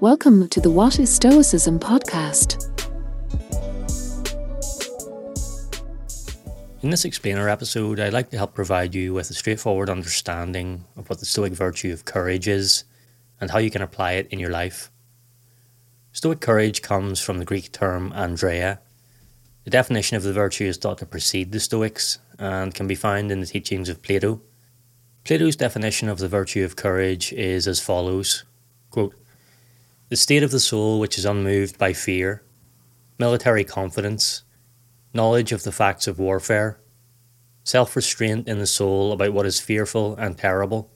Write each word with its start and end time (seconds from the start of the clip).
Welcome 0.00 0.48
to 0.48 0.60
the 0.60 0.70
What 0.70 0.98
is 0.98 1.08
Stoicism 1.08 1.80
podcast. 1.80 2.68
In 6.82 6.90
this 6.90 7.06
explainer 7.06 7.48
episode, 7.48 7.98
I'd 7.98 8.12
like 8.12 8.28
to 8.30 8.36
help 8.36 8.52
provide 8.52 8.94
you 8.94 9.14
with 9.14 9.30
a 9.30 9.32
straightforward 9.34 9.88
understanding 9.88 10.84
of 10.98 11.08
what 11.08 11.20
the 11.20 11.24
Stoic 11.24 11.54
virtue 11.54 11.94
of 11.94 12.04
courage 12.04 12.46
is 12.46 12.84
and 13.40 13.50
how 13.50 13.56
you 13.56 13.70
can 13.70 13.80
apply 13.80 14.12
it 14.12 14.28
in 14.30 14.38
your 14.38 14.50
life. 14.50 14.90
Stoic 16.12 16.42
courage 16.42 16.82
comes 16.82 17.18
from 17.18 17.38
the 17.38 17.46
Greek 17.46 17.72
term 17.72 18.12
andreia. 18.12 18.80
The 19.64 19.70
definition 19.70 20.18
of 20.18 20.24
the 20.24 20.34
virtue 20.34 20.64
is 20.64 20.76
thought 20.76 20.98
to 20.98 21.06
precede 21.06 21.52
the 21.52 21.60
Stoics 21.60 22.18
and 22.38 22.74
can 22.74 22.86
be 22.86 22.94
found 22.94 23.32
in 23.32 23.40
the 23.40 23.46
teachings 23.46 23.88
of 23.88 24.02
Plato. 24.02 24.42
Plato's 25.24 25.56
definition 25.56 26.10
of 26.10 26.18
the 26.18 26.28
virtue 26.28 26.64
of 26.64 26.76
courage 26.76 27.32
is 27.32 27.66
as 27.66 27.80
follows 27.80 28.44
quote, 28.90 29.14
The 30.08 30.16
state 30.16 30.44
of 30.44 30.52
the 30.52 30.60
soul 30.60 31.00
which 31.00 31.18
is 31.18 31.24
unmoved 31.24 31.78
by 31.78 31.92
fear, 31.92 32.44
military 33.18 33.64
confidence, 33.64 34.44
knowledge 35.12 35.50
of 35.50 35.64
the 35.64 35.72
facts 35.72 36.06
of 36.06 36.20
warfare, 36.20 36.78
self 37.64 37.96
restraint 37.96 38.46
in 38.46 38.60
the 38.60 38.66
soul 38.68 39.10
about 39.12 39.32
what 39.32 39.46
is 39.46 39.58
fearful 39.58 40.14
and 40.16 40.38
terrible, 40.38 40.92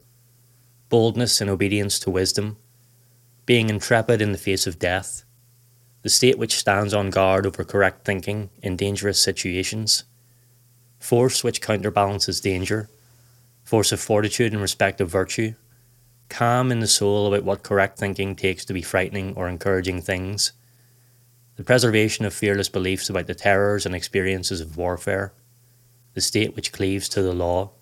boldness 0.88 1.41
in 1.41 1.48
obedience 1.48 1.98
to 1.98 2.10
wisdom, 2.10 2.56
being 3.46 3.69
intrepid 3.69 4.23
in 4.23 4.30
the 4.30 4.38
face 4.38 4.69
of 4.69 4.78
death, 4.78 5.24
the 6.02 6.08
state 6.08 6.38
which 6.38 6.58
stands 6.58 6.95
on 6.95 7.11
guard 7.11 7.47
over 7.47 7.64
correct 7.64 8.05
thinking 8.05 8.50
in 8.62 8.77
dangerous 8.77 9.20
situations, 9.20 10.05
force 11.00 11.42
which 11.42 11.61
counterbalances 11.61 12.41
danger 12.41 12.88
force 13.64 13.92
of 13.92 14.00
fortitude 14.00 14.52
in 14.52 14.61
respect 14.61 15.00
of 15.00 15.08
virtue, 15.08 15.55
calm 16.30 16.73
in 16.73 16.80
the 16.80 16.87
soul 16.87 17.27
about 17.27 17.45
what 17.45 17.62
correct 17.62 17.98
thinking 17.98 18.34
takes 18.34 18.65
to 18.65 18.73
be 18.73 18.80
frightening 18.80 19.34
or 19.34 19.48
encouraging 19.48 20.01
things, 20.01 20.53
the 21.56 21.64
preservation 21.64 22.25
of 22.25 22.33
fearless 22.33 22.70
beliefs 22.70 23.11
about 23.11 23.27
the 23.27 23.34
terrors 23.34 23.84
and 23.84 23.95
experiences 23.95 24.62
of 24.62 24.78
warfare, 24.78 25.34
the 26.14 26.20
state 26.22 26.56
which 26.56 26.72
cleaves 26.72 27.09
to 27.11 27.20
the 27.20 27.34
law. 27.34 27.72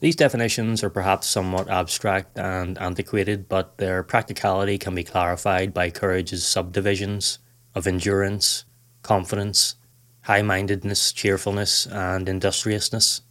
These 0.00 0.16
definitions 0.16 0.82
are 0.82 0.90
perhaps 0.90 1.26
somewhat 1.26 1.68
abstract 1.68 2.38
and 2.38 2.78
antiquated, 2.78 3.48
but 3.48 3.78
their 3.78 4.02
practicality 4.02 4.78
can 4.78 4.94
be 4.94 5.04
clarified 5.04 5.74
by 5.74 5.90
courage's 5.90 6.46
subdivisions 6.46 7.38
of 7.74 7.86
endurance, 7.86 8.64
confidence, 9.02 9.74
high 10.22 10.42
mindedness, 10.42 11.12
cheerfulness, 11.12 11.86
and 11.86 12.28
industriousness. 12.28 13.22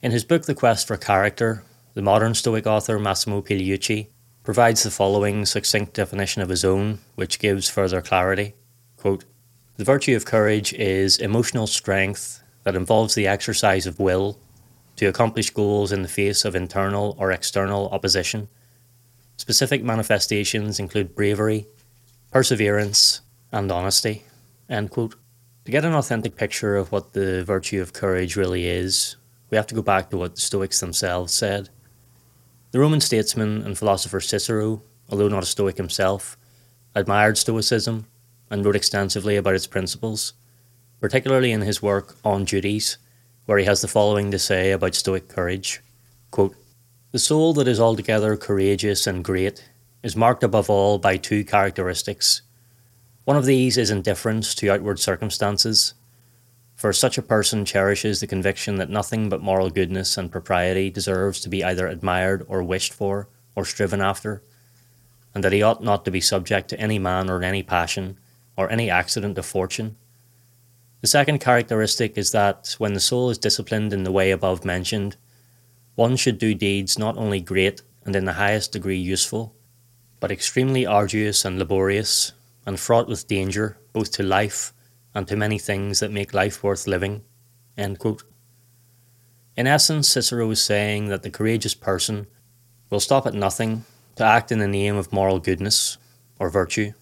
In 0.00 0.12
his 0.12 0.24
book 0.24 0.44
The 0.44 0.54
Quest 0.54 0.86
for 0.86 0.96
Character, 0.96 1.64
the 1.98 2.02
modern 2.02 2.32
Stoic 2.32 2.64
author 2.64 2.96
Massimo 2.96 3.42
Pigliucci 3.42 4.06
provides 4.44 4.84
the 4.84 4.90
following 4.92 5.44
succinct 5.44 5.94
definition 5.94 6.40
of 6.40 6.48
his 6.48 6.64
own, 6.64 7.00
which 7.16 7.40
gives 7.40 7.68
further 7.68 8.00
clarity. 8.00 8.54
Quote, 8.96 9.24
the 9.78 9.84
virtue 9.84 10.14
of 10.14 10.24
courage 10.24 10.72
is 10.74 11.18
emotional 11.18 11.66
strength 11.66 12.40
that 12.62 12.76
involves 12.76 13.16
the 13.16 13.26
exercise 13.26 13.84
of 13.84 13.98
will 13.98 14.38
to 14.94 15.06
accomplish 15.06 15.50
goals 15.50 15.90
in 15.90 16.02
the 16.02 16.08
face 16.08 16.44
of 16.44 16.54
internal 16.54 17.16
or 17.18 17.32
external 17.32 17.88
opposition. 17.88 18.46
Specific 19.36 19.82
manifestations 19.82 20.78
include 20.78 21.16
bravery, 21.16 21.66
perseverance, 22.30 23.22
and 23.50 23.72
honesty. 23.72 24.22
End 24.70 24.92
quote. 24.92 25.16
To 25.64 25.72
get 25.72 25.84
an 25.84 25.94
authentic 25.94 26.36
picture 26.36 26.76
of 26.76 26.92
what 26.92 27.12
the 27.12 27.42
virtue 27.42 27.82
of 27.82 27.92
courage 27.92 28.36
really 28.36 28.68
is, 28.68 29.16
we 29.50 29.56
have 29.56 29.66
to 29.66 29.74
go 29.74 29.82
back 29.82 30.10
to 30.10 30.16
what 30.16 30.36
the 30.36 30.40
Stoics 30.40 30.78
themselves 30.78 31.34
said. 31.34 31.70
The 32.70 32.80
Roman 32.80 33.00
statesman 33.00 33.62
and 33.62 33.78
philosopher 33.78 34.20
Cicero, 34.20 34.82
although 35.08 35.28
not 35.28 35.42
a 35.42 35.46
Stoic 35.46 35.78
himself, 35.78 36.36
admired 36.94 37.38
Stoicism 37.38 38.06
and 38.50 38.62
wrote 38.62 38.76
extensively 38.76 39.36
about 39.36 39.54
its 39.54 39.66
principles, 39.66 40.34
particularly 41.00 41.50
in 41.50 41.62
his 41.62 41.80
work 41.80 42.16
On 42.24 42.44
Duties, 42.44 42.98
where 43.46 43.56
he 43.56 43.64
has 43.64 43.80
the 43.80 43.88
following 43.88 44.30
to 44.30 44.38
say 44.38 44.70
about 44.70 44.94
Stoic 44.94 45.28
courage 45.28 45.80
Quote, 46.30 46.54
The 47.12 47.18
soul 47.18 47.54
that 47.54 47.68
is 47.68 47.80
altogether 47.80 48.36
courageous 48.36 49.06
and 49.06 49.24
great 49.24 49.70
is 50.02 50.14
marked 50.14 50.44
above 50.44 50.68
all 50.68 50.98
by 50.98 51.16
two 51.16 51.44
characteristics. 51.44 52.42
One 53.24 53.38
of 53.38 53.46
these 53.46 53.78
is 53.78 53.90
indifference 53.90 54.54
to 54.56 54.70
outward 54.70 55.00
circumstances, 55.00 55.94
for 56.78 56.92
such 56.92 57.18
a 57.18 57.22
person 57.22 57.64
cherishes 57.64 58.20
the 58.20 58.26
conviction 58.26 58.76
that 58.76 58.88
nothing 58.88 59.28
but 59.28 59.42
moral 59.42 59.68
goodness 59.68 60.16
and 60.16 60.30
propriety 60.30 60.88
deserves 60.88 61.40
to 61.40 61.48
be 61.48 61.64
either 61.64 61.88
admired 61.88 62.46
or 62.46 62.62
wished 62.62 62.94
for 62.94 63.28
or 63.56 63.64
striven 63.64 64.00
after, 64.00 64.44
and 65.34 65.42
that 65.42 65.52
he 65.52 65.60
ought 65.60 65.82
not 65.82 66.04
to 66.04 66.10
be 66.12 66.20
subject 66.20 66.68
to 66.68 66.78
any 66.78 66.96
man 66.96 67.28
or 67.28 67.42
any 67.42 67.64
passion 67.64 68.16
or 68.56 68.70
any 68.70 68.88
accident 68.88 69.36
of 69.36 69.44
fortune. 69.44 69.96
The 71.00 71.08
second 71.08 71.40
characteristic 71.40 72.16
is 72.16 72.30
that 72.30 72.76
when 72.78 72.92
the 72.92 73.00
soul 73.00 73.28
is 73.30 73.38
disciplined 73.38 73.92
in 73.92 74.04
the 74.04 74.12
way 74.12 74.30
above 74.30 74.64
mentioned, 74.64 75.16
one 75.96 76.14
should 76.14 76.38
do 76.38 76.54
deeds 76.54 76.96
not 76.96 77.16
only 77.16 77.40
great 77.40 77.82
and 78.04 78.14
in 78.14 78.24
the 78.24 78.34
highest 78.34 78.70
degree 78.70 78.98
useful, 78.98 79.52
but 80.20 80.30
extremely 80.30 80.86
arduous 80.86 81.44
and 81.44 81.58
laborious, 81.58 82.30
and 82.64 82.78
fraught 82.78 83.08
with 83.08 83.26
danger 83.26 83.78
both 83.92 84.12
to 84.12 84.22
life 84.22 84.72
and 85.18 85.28
to 85.28 85.36
many 85.36 85.58
things 85.58 86.00
that 86.00 86.12
make 86.12 86.32
life 86.32 86.62
worth 86.62 86.86
living. 86.86 87.22
In 87.76 87.96
essence, 89.56 90.08
Cicero 90.08 90.48
is 90.50 90.62
saying 90.62 91.08
that 91.08 91.22
the 91.22 91.30
courageous 91.30 91.74
person 91.74 92.28
will 92.88 93.00
stop 93.00 93.26
at 93.26 93.34
nothing 93.34 93.84
to 94.16 94.24
act 94.24 94.52
in 94.52 94.60
the 94.60 94.68
name 94.68 94.96
of 94.96 95.12
moral 95.12 95.40
goodness 95.40 95.98
or 96.38 96.48
virtue. 96.48 96.92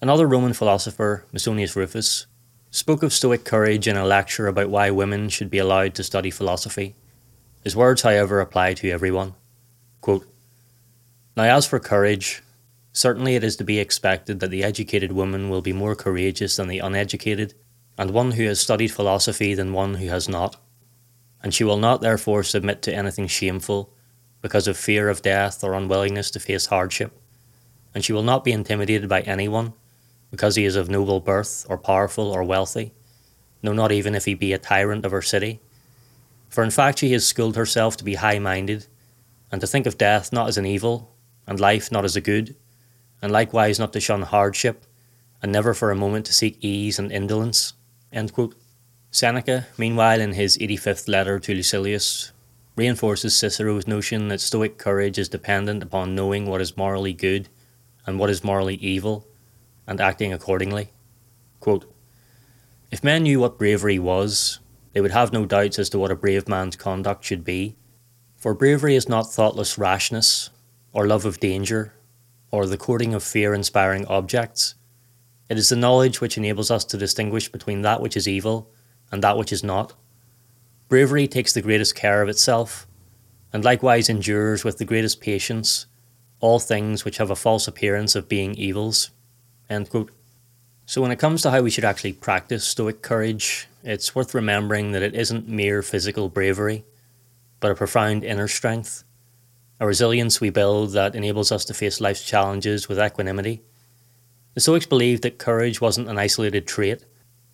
Another 0.00 0.26
Roman 0.26 0.52
philosopher, 0.52 1.24
Musonius 1.32 1.76
Rufus, 1.76 2.26
spoke 2.70 3.02
of 3.02 3.12
Stoic 3.12 3.44
courage 3.44 3.86
in 3.86 3.96
a 3.96 4.06
lecture 4.06 4.46
about 4.46 4.70
why 4.70 4.90
women 4.90 5.28
should 5.28 5.50
be 5.50 5.58
allowed 5.58 5.94
to 5.96 6.04
study 6.04 6.30
philosophy. 6.30 6.94
His 7.62 7.76
words, 7.76 8.02
however, 8.02 8.40
apply 8.40 8.74
to 8.74 8.90
everyone. 8.90 9.34
Quote, 10.00 10.26
now, 11.36 11.44
as 11.44 11.66
for 11.66 11.80
courage, 11.80 12.42
Certainly, 12.92 13.36
it 13.36 13.44
is 13.44 13.56
to 13.56 13.64
be 13.64 13.78
expected 13.78 14.40
that 14.40 14.50
the 14.50 14.62
educated 14.62 15.12
woman 15.12 15.48
will 15.48 15.62
be 15.62 15.72
more 15.72 15.94
courageous 15.94 16.56
than 16.56 16.68
the 16.68 16.80
uneducated, 16.80 17.54
and 17.96 18.10
one 18.10 18.32
who 18.32 18.44
has 18.44 18.60
studied 18.60 18.92
philosophy 18.92 19.54
than 19.54 19.72
one 19.72 19.94
who 19.94 20.08
has 20.08 20.28
not. 20.28 20.56
And 21.42 21.54
she 21.54 21.64
will 21.64 21.78
not 21.78 22.02
therefore 22.02 22.42
submit 22.42 22.82
to 22.82 22.94
anything 22.94 23.26
shameful, 23.26 23.92
because 24.42 24.68
of 24.68 24.76
fear 24.76 25.08
of 25.08 25.22
death 25.22 25.64
or 25.64 25.72
unwillingness 25.72 26.30
to 26.32 26.40
face 26.40 26.66
hardship. 26.66 27.12
And 27.94 28.04
she 28.04 28.12
will 28.12 28.22
not 28.22 28.44
be 28.44 28.52
intimidated 28.52 29.08
by 29.08 29.22
anyone, 29.22 29.72
because 30.30 30.56
he 30.56 30.64
is 30.64 30.76
of 30.76 30.90
noble 30.90 31.20
birth, 31.20 31.64
or 31.70 31.78
powerful, 31.78 32.30
or 32.30 32.44
wealthy, 32.44 32.92
no, 33.62 33.72
not 33.72 33.92
even 33.92 34.14
if 34.14 34.24
he 34.26 34.34
be 34.34 34.52
a 34.52 34.58
tyrant 34.58 35.06
of 35.06 35.12
her 35.12 35.22
city. 35.22 35.60
For 36.50 36.62
in 36.62 36.70
fact, 36.70 36.98
she 36.98 37.12
has 37.12 37.24
schooled 37.26 37.56
herself 37.56 37.96
to 37.96 38.04
be 38.04 38.16
high 38.16 38.38
minded, 38.38 38.86
and 39.50 39.60
to 39.62 39.66
think 39.66 39.86
of 39.86 39.96
death 39.96 40.32
not 40.32 40.48
as 40.48 40.58
an 40.58 40.66
evil, 40.66 41.14
and 41.46 41.58
life 41.58 41.90
not 41.90 42.04
as 42.04 42.16
a 42.16 42.20
good 42.20 42.54
and 43.22 43.32
likewise 43.32 43.78
not 43.78 43.92
to 43.94 44.00
shun 44.00 44.22
hardship, 44.22 44.84
and 45.40 45.50
never 45.50 45.72
for 45.72 45.90
a 45.90 45.96
moment 45.96 46.26
to 46.26 46.32
seek 46.32 46.58
ease 46.60 46.98
and 46.98 47.10
indolence. 47.10 47.72
Seneca, 49.10 49.66
meanwhile, 49.78 50.20
in 50.20 50.32
his 50.32 50.58
85th 50.58 51.08
letter 51.08 51.38
to 51.38 51.54
Lucilius, 51.54 52.32
reinforces 52.76 53.36
Cicero's 53.36 53.86
notion 53.86 54.28
that 54.28 54.40
Stoic 54.40 54.78
courage 54.78 55.18
is 55.18 55.28
dependent 55.28 55.82
upon 55.82 56.14
knowing 56.14 56.46
what 56.46 56.60
is 56.60 56.76
morally 56.76 57.12
good 57.12 57.48
and 58.06 58.18
what 58.18 58.30
is 58.30 58.42
morally 58.42 58.76
evil, 58.76 59.26
and 59.86 60.00
acting 60.00 60.32
accordingly. 60.32 60.90
Quote, 61.60 61.84
if 62.90 63.04
men 63.04 63.22
knew 63.22 63.40
what 63.40 63.58
bravery 63.58 63.98
was, 63.98 64.58
they 64.92 65.00
would 65.00 65.12
have 65.12 65.32
no 65.32 65.46
doubts 65.46 65.78
as 65.78 65.88
to 65.90 65.98
what 65.98 66.10
a 66.10 66.16
brave 66.16 66.48
man's 66.48 66.76
conduct 66.76 67.24
should 67.24 67.44
be. 67.44 67.76
For 68.36 68.54
bravery 68.54 68.96
is 68.96 69.08
not 69.08 69.32
thoughtless 69.32 69.78
rashness, 69.78 70.50
or 70.92 71.06
love 71.06 71.24
of 71.24 71.40
danger, 71.40 71.94
or 72.52 72.66
the 72.66 72.76
courting 72.76 73.14
of 73.14 73.24
fear 73.24 73.52
inspiring 73.52 74.06
objects. 74.06 74.76
It 75.48 75.58
is 75.58 75.70
the 75.70 75.76
knowledge 75.76 76.20
which 76.20 76.38
enables 76.38 76.70
us 76.70 76.84
to 76.84 76.96
distinguish 76.96 77.48
between 77.48 77.82
that 77.82 78.00
which 78.00 78.16
is 78.16 78.28
evil 78.28 78.70
and 79.10 79.22
that 79.22 79.36
which 79.36 79.52
is 79.52 79.64
not. 79.64 79.94
Bravery 80.88 81.26
takes 81.26 81.52
the 81.52 81.62
greatest 81.62 81.96
care 81.96 82.22
of 82.22 82.28
itself, 82.28 82.86
and 83.52 83.64
likewise 83.64 84.08
endures 84.08 84.62
with 84.62 84.78
the 84.78 84.84
greatest 84.84 85.20
patience 85.20 85.86
all 86.40 86.58
things 86.58 87.04
which 87.04 87.16
have 87.18 87.30
a 87.30 87.36
false 87.36 87.66
appearance 87.66 88.14
of 88.14 88.28
being 88.28 88.54
evils. 88.54 89.10
So, 90.84 91.00
when 91.00 91.12
it 91.12 91.18
comes 91.18 91.40
to 91.42 91.50
how 91.50 91.62
we 91.62 91.70
should 91.70 91.84
actually 91.84 92.12
practice 92.12 92.64
Stoic 92.64 93.00
courage, 93.00 93.68
it's 93.82 94.14
worth 94.14 94.34
remembering 94.34 94.92
that 94.92 95.02
it 95.02 95.14
isn't 95.14 95.48
mere 95.48 95.80
physical 95.82 96.28
bravery, 96.28 96.84
but 97.60 97.70
a 97.70 97.74
profound 97.74 98.24
inner 98.24 98.48
strength 98.48 99.04
a 99.82 99.86
resilience 99.86 100.40
we 100.40 100.48
build 100.48 100.92
that 100.92 101.16
enables 101.16 101.50
us 101.50 101.64
to 101.64 101.74
face 101.74 102.00
life's 102.00 102.24
challenges 102.24 102.88
with 102.88 103.00
equanimity. 103.00 103.60
The 104.54 104.60
Stoics 104.60 104.86
believed 104.86 105.24
that 105.24 105.38
courage 105.38 105.80
wasn't 105.80 106.08
an 106.08 106.18
isolated 106.18 106.68
trait, 106.68 107.04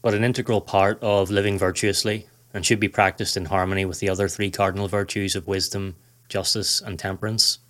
but 0.02 0.12
an 0.12 0.22
integral 0.22 0.60
part 0.60 1.02
of 1.02 1.30
living 1.30 1.56
virtuously 1.56 2.26
and 2.52 2.66
should 2.66 2.80
be 2.80 2.88
practiced 2.88 3.38
in 3.38 3.46
harmony 3.46 3.86
with 3.86 4.00
the 4.00 4.10
other 4.10 4.28
three 4.28 4.50
cardinal 4.50 4.88
virtues 4.88 5.36
of 5.36 5.46
wisdom, 5.46 5.96
justice, 6.28 6.82
and 6.82 6.98
temperance. 6.98 7.60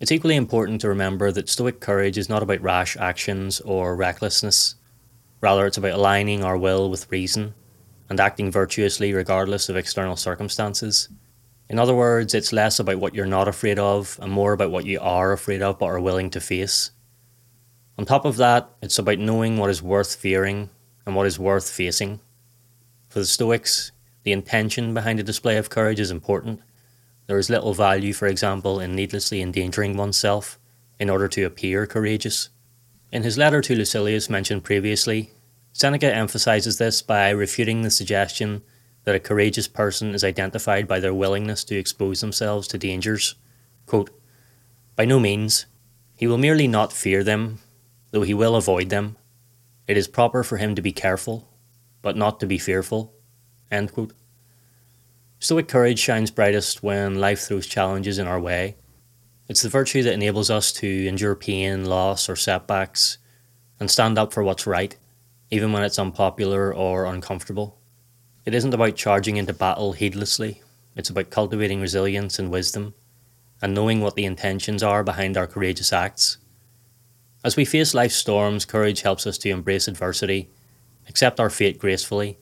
It's 0.00 0.12
equally 0.12 0.36
important 0.36 0.80
to 0.80 0.88
remember 0.88 1.30
that 1.32 1.50
Stoic 1.50 1.80
courage 1.80 2.16
is 2.16 2.30
not 2.30 2.42
about 2.42 2.62
rash 2.62 2.96
actions 2.96 3.60
or 3.60 3.94
recklessness. 3.94 4.76
Rather, 5.42 5.66
it's 5.66 5.76
about 5.76 5.92
aligning 5.92 6.42
our 6.42 6.56
will 6.56 6.88
with 6.88 7.12
reason 7.12 7.52
and 8.08 8.18
acting 8.18 8.50
virtuously 8.50 9.12
regardless 9.12 9.68
of 9.68 9.76
external 9.76 10.16
circumstances. 10.16 11.10
In 11.70 11.78
other 11.78 11.94
words, 11.94 12.34
it's 12.34 12.52
less 12.52 12.80
about 12.80 12.98
what 12.98 13.14
you're 13.14 13.26
not 13.26 13.46
afraid 13.46 13.78
of 13.78 14.18
and 14.20 14.32
more 14.32 14.52
about 14.52 14.72
what 14.72 14.86
you 14.86 14.98
are 15.00 15.30
afraid 15.30 15.62
of 15.62 15.78
but 15.78 15.86
are 15.86 16.00
willing 16.00 16.28
to 16.30 16.40
face. 16.40 16.90
On 17.96 18.04
top 18.04 18.24
of 18.24 18.36
that, 18.38 18.68
it's 18.82 18.98
about 18.98 19.20
knowing 19.20 19.56
what 19.56 19.70
is 19.70 19.80
worth 19.80 20.16
fearing 20.16 20.70
and 21.06 21.14
what 21.14 21.28
is 21.28 21.38
worth 21.38 21.70
facing. 21.70 22.18
For 23.08 23.20
the 23.20 23.24
Stoics, 23.24 23.92
the 24.24 24.32
intention 24.32 24.92
behind 24.94 25.20
a 25.20 25.22
display 25.22 25.58
of 25.58 25.70
courage 25.70 26.00
is 26.00 26.10
important 26.10 26.60
there 27.28 27.38
is 27.38 27.48
little 27.48 27.74
value, 27.74 28.12
for 28.12 28.26
example, 28.26 28.80
in 28.80 28.96
needlessly 28.96 29.40
endangering 29.40 29.96
oneself 29.96 30.58
in 30.98 31.08
order 31.08 31.28
to 31.28 31.44
appear 31.44 31.86
courageous. 31.86 32.48
In 33.12 33.22
his 33.22 33.38
letter 33.38 33.60
to 33.60 33.76
Lucilius 33.76 34.28
mentioned 34.28 34.64
previously, 34.64 35.30
Seneca 35.72 36.12
emphasizes 36.12 36.78
this 36.78 37.00
by 37.00 37.30
refuting 37.30 37.82
the 37.82 37.90
suggestion 37.92 38.62
that 39.04 39.14
a 39.14 39.20
courageous 39.20 39.68
person 39.68 40.14
is 40.14 40.24
identified 40.24 40.86
by 40.86 41.00
their 41.00 41.14
willingness 41.14 41.64
to 41.64 41.78
expose 41.78 42.20
themselves 42.20 42.68
to 42.68 42.78
dangers. 42.78 43.34
Quote, 43.86 44.10
by 45.00 45.06
no 45.06 45.18
means. 45.18 45.64
He 46.14 46.26
will 46.26 46.36
merely 46.36 46.68
not 46.68 46.92
fear 46.92 47.24
them, 47.24 47.60
though 48.10 48.20
he 48.20 48.34
will 48.34 48.54
avoid 48.54 48.90
them. 48.90 49.16
It 49.86 49.96
is 49.96 50.06
proper 50.06 50.44
for 50.44 50.58
him 50.58 50.74
to 50.74 50.82
be 50.82 50.92
careful, 50.92 51.48
but 52.02 52.18
not 52.18 52.38
to 52.40 52.46
be 52.46 52.58
fearful. 52.58 53.14
End 53.70 53.92
quote. 53.92 54.12
Stoic 55.38 55.68
courage 55.68 55.98
shines 55.98 56.30
brightest 56.30 56.82
when 56.82 57.14
life 57.18 57.40
throws 57.40 57.66
challenges 57.66 58.18
in 58.18 58.26
our 58.26 58.38
way. 58.38 58.76
It's 59.48 59.62
the 59.62 59.70
virtue 59.70 60.02
that 60.02 60.12
enables 60.12 60.50
us 60.50 60.70
to 60.74 61.06
endure 61.06 61.34
pain, 61.34 61.86
loss, 61.86 62.28
or 62.28 62.36
setbacks 62.36 63.16
and 63.80 63.90
stand 63.90 64.18
up 64.18 64.34
for 64.34 64.44
what's 64.44 64.66
right, 64.66 64.94
even 65.50 65.72
when 65.72 65.82
it's 65.82 65.98
unpopular 65.98 66.74
or 66.74 67.06
uncomfortable. 67.06 67.79
It 68.44 68.54
isn't 68.54 68.74
about 68.74 68.96
charging 68.96 69.36
into 69.36 69.52
battle 69.52 69.92
heedlessly, 69.92 70.62
it's 70.96 71.10
about 71.10 71.30
cultivating 71.30 71.80
resilience 71.80 72.38
and 72.38 72.50
wisdom 72.50 72.94
and 73.62 73.74
knowing 73.74 74.00
what 74.00 74.14
the 74.14 74.24
intentions 74.24 74.82
are 74.82 75.04
behind 75.04 75.36
our 75.36 75.46
courageous 75.46 75.92
acts. 75.92 76.38
As 77.44 77.56
we 77.56 77.64
face 77.64 77.94
life's 77.94 78.16
storms, 78.16 78.64
courage 78.64 79.02
helps 79.02 79.26
us 79.26 79.38
to 79.38 79.50
embrace 79.50 79.86
adversity, 79.86 80.48
accept 81.08 81.38
our 81.38 81.50
fate 81.50 81.78
gracefully, 81.78 82.38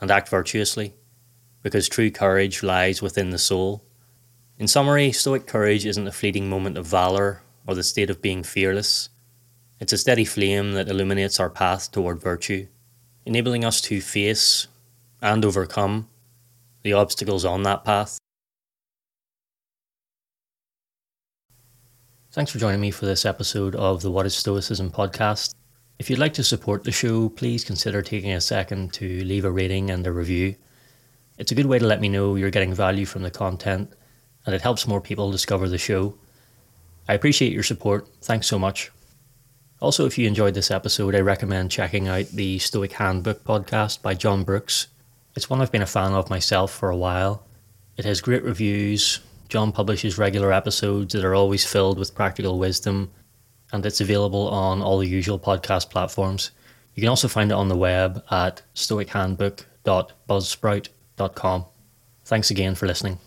and 0.00 0.10
act 0.10 0.28
virtuously 0.28 0.94
because 1.62 1.88
true 1.88 2.10
courage 2.12 2.62
lies 2.62 3.02
within 3.02 3.30
the 3.30 3.38
soul. 3.38 3.82
In 4.56 4.68
summary, 4.68 5.10
Stoic 5.10 5.48
courage 5.48 5.84
isn't 5.84 6.06
a 6.06 6.12
fleeting 6.12 6.48
moment 6.48 6.78
of 6.78 6.86
valour 6.86 7.42
or 7.66 7.74
the 7.74 7.82
state 7.82 8.08
of 8.08 8.22
being 8.22 8.44
fearless. 8.44 9.08
It's 9.80 9.92
a 9.92 9.98
steady 9.98 10.24
flame 10.24 10.74
that 10.74 10.88
illuminates 10.88 11.40
our 11.40 11.50
path 11.50 11.90
toward 11.90 12.20
virtue, 12.20 12.68
enabling 13.24 13.64
us 13.64 13.80
to 13.80 14.00
face 14.00 14.68
and 15.22 15.44
overcome 15.44 16.08
the 16.82 16.92
obstacles 16.92 17.44
on 17.44 17.62
that 17.64 17.84
path. 17.84 18.18
Thanks 22.32 22.52
for 22.52 22.58
joining 22.58 22.80
me 22.80 22.90
for 22.90 23.06
this 23.06 23.24
episode 23.24 23.74
of 23.74 24.02
the 24.02 24.10
What 24.10 24.26
is 24.26 24.36
Stoicism 24.36 24.90
podcast. 24.90 25.54
If 25.98 26.10
you'd 26.10 26.18
like 26.18 26.34
to 26.34 26.44
support 26.44 26.84
the 26.84 26.92
show, 26.92 27.30
please 27.30 27.64
consider 27.64 28.02
taking 28.02 28.32
a 28.32 28.40
second 28.40 28.92
to 28.94 29.24
leave 29.24 29.46
a 29.46 29.50
rating 29.50 29.90
and 29.90 30.06
a 30.06 30.12
review. 30.12 30.54
It's 31.38 31.52
a 31.52 31.54
good 31.54 31.64
way 31.64 31.78
to 31.78 31.86
let 31.86 32.00
me 32.00 32.10
know 32.10 32.34
you're 32.34 32.50
getting 32.50 32.74
value 32.74 33.06
from 33.06 33.22
the 33.22 33.30
content, 33.30 33.90
and 34.44 34.54
it 34.54 34.60
helps 34.60 34.86
more 34.86 35.00
people 35.00 35.30
discover 35.30 35.68
the 35.68 35.78
show. 35.78 36.18
I 37.08 37.14
appreciate 37.14 37.52
your 37.52 37.62
support. 37.62 38.06
Thanks 38.20 38.46
so 38.46 38.58
much. 38.58 38.90
Also, 39.80 40.04
if 40.04 40.18
you 40.18 40.26
enjoyed 40.26 40.54
this 40.54 40.70
episode, 40.70 41.14
I 41.14 41.20
recommend 41.20 41.70
checking 41.70 42.08
out 42.08 42.26
the 42.26 42.58
Stoic 42.58 42.92
Handbook 42.92 43.44
podcast 43.44 44.02
by 44.02 44.14
John 44.14 44.44
Brooks. 44.44 44.88
It's 45.36 45.48
one 45.50 45.60
I've 45.60 45.70
been 45.70 45.82
a 45.82 45.86
fan 45.86 46.12
of 46.12 46.30
myself 46.30 46.72
for 46.72 46.88
a 46.88 46.96
while. 46.96 47.44
It 47.98 48.06
has 48.06 48.22
great 48.22 48.42
reviews. 48.42 49.20
John 49.50 49.70
publishes 49.70 50.16
regular 50.18 50.52
episodes 50.52 51.12
that 51.12 51.24
are 51.24 51.34
always 51.34 51.64
filled 51.64 51.98
with 51.98 52.14
practical 52.14 52.58
wisdom, 52.58 53.10
and 53.72 53.84
it's 53.84 54.00
available 54.00 54.48
on 54.48 54.80
all 54.82 54.98
the 54.98 55.06
usual 55.06 55.38
podcast 55.38 55.90
platforms. 55.90 56.52
You 56.94 57.02
can 57.02 57.10
also 57.10 57.28
find 57.28 57.50
it 57.50 57.54
on 57.54 57.68
the 57.68 57.76
web 57.76 58.24
at 58.30 58.62
stoichandbook.buzzsprout.com. 58.74 61.64
Thanks 62.24 62.50
again 62.50 62.74
for 62.74 62.86
listening. 62.86 63.18